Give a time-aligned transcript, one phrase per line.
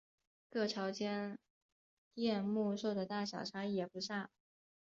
[0.49, 1.37] 各朝间
[2.15, 4.31] 镇墓兽的大小差异也不大。